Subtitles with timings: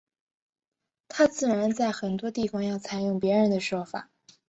[1.07, 4.09] 他自然在很多地方要采用别人的说法。